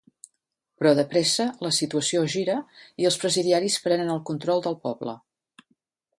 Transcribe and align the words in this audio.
Però 0.79 0.93
de 0.99 1.03
pressa, 1.11 1.45
la 1.67 1.71
situació 1.79 2.23
es 2.29 2.31
gira 2.37 2.57
i 3.03 3.09
els 3.11 3.19
presidiaris 3.25 3.77
prenen 3.85 4.11
el 4.19 4.27
control 4.33 4.67
del 4.71 4.81
poble. 4.89 5.17